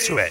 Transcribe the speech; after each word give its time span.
into 0.00 0.16
it. 0.16 0.29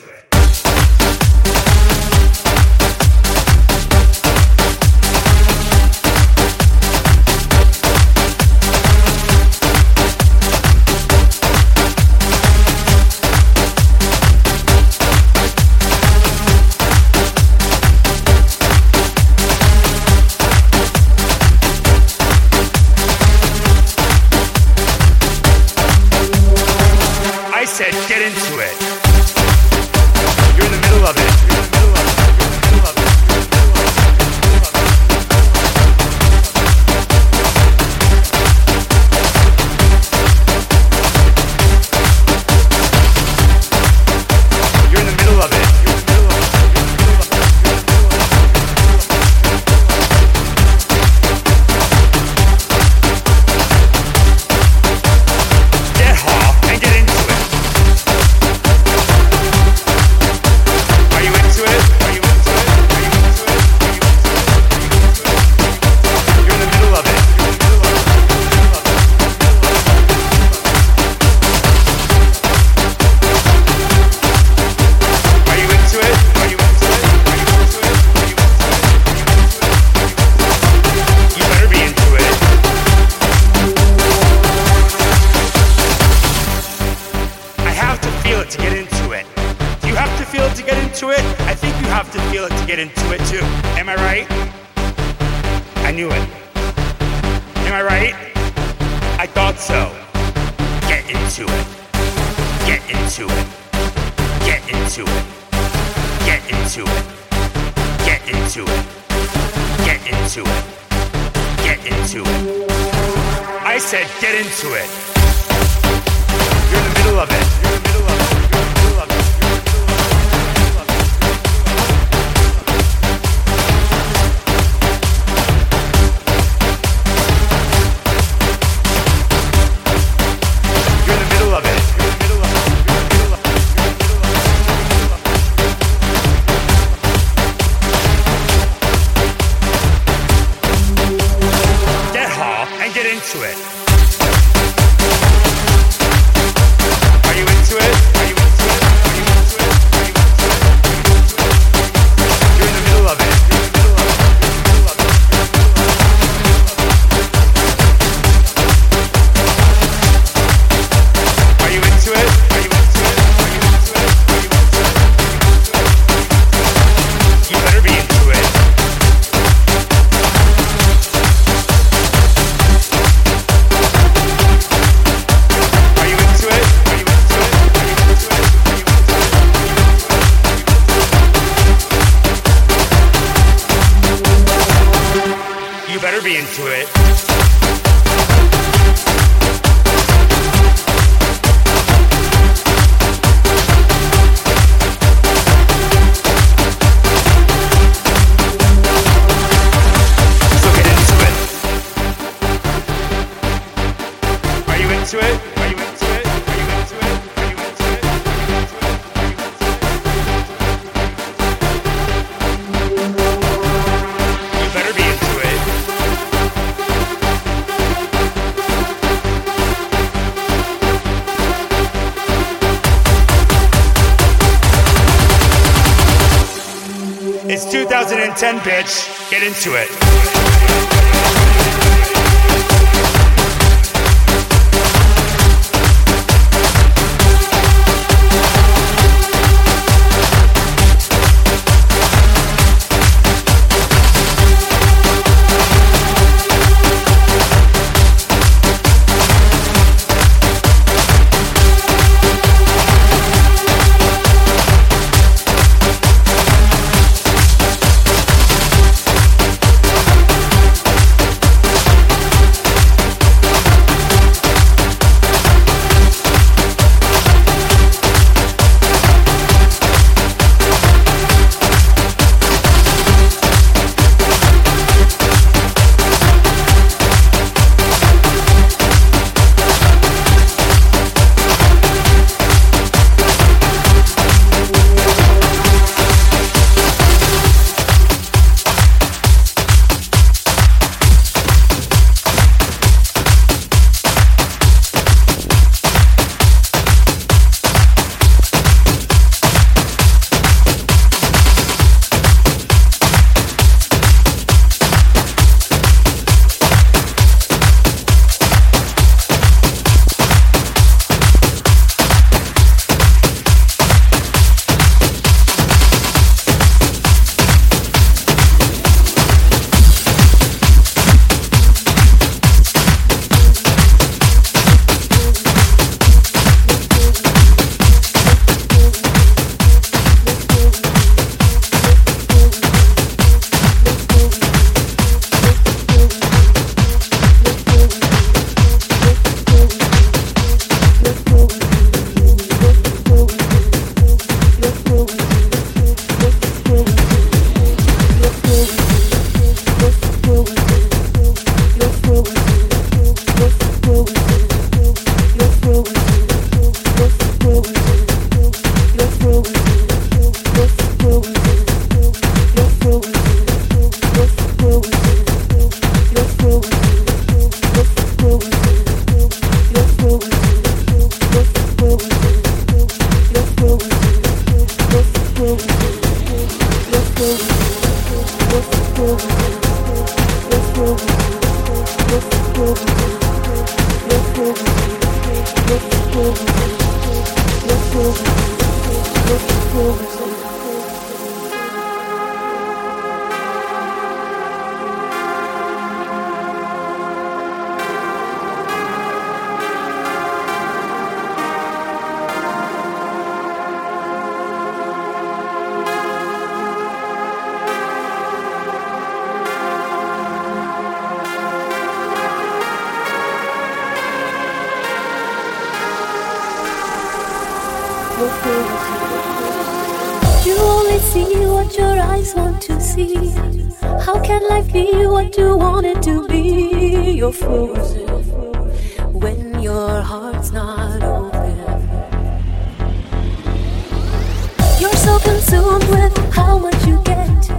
how 436.31 436.57
much 436.57 436.85
you 436.85 437.01
get. 437.03 437.49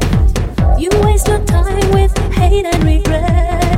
You 0.78 0.90
waste 1.02 1.28
your 1.28 1.44
time 1.44 1.90
with 1.92 2.16
hate 2.32 2.64
and 2.64 2.84
regret. 2.84 3.69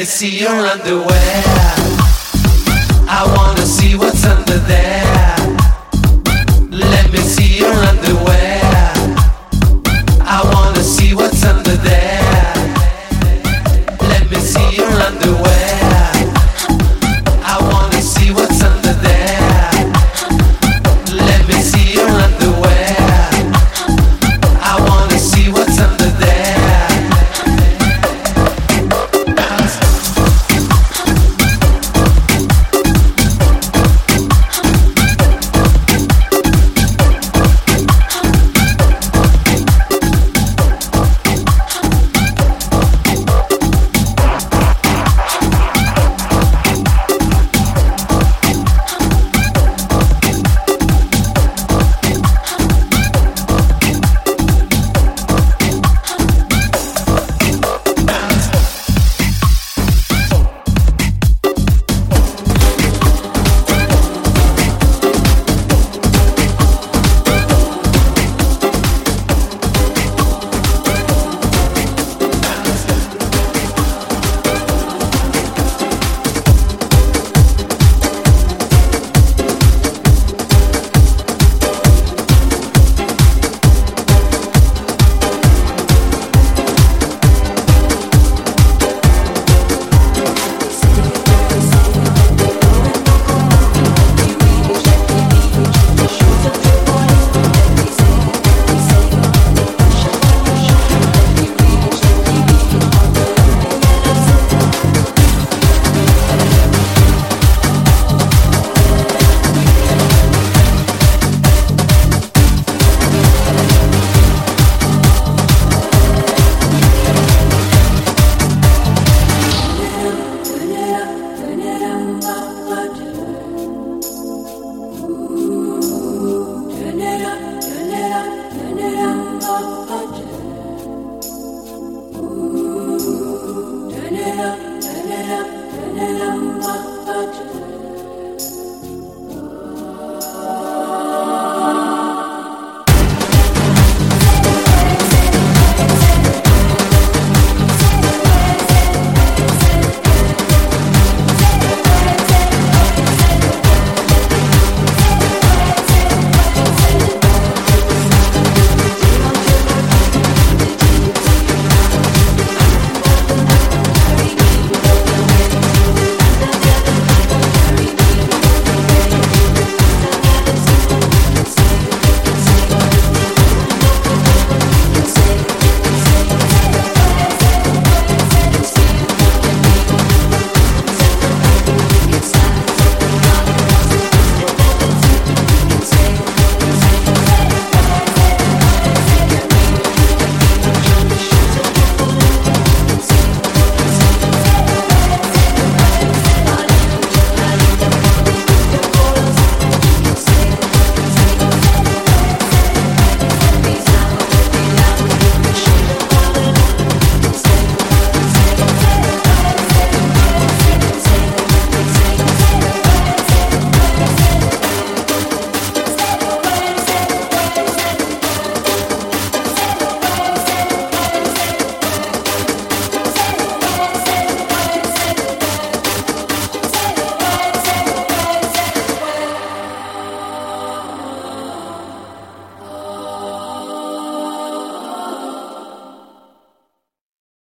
me 0.00 0.06
see 0.06 0.38
your 0.40 0.66
underwear. 0.66 1.42
I 3.06 3.30
wanna 3.36 3.66
see 3.66 3.96
what's 3.96 4.24
under 4.24 4.56
there. 4.56 5.09